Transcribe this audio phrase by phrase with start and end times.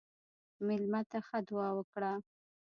[0.65, 2.11] مېلمه ته ښه دعا وکړه.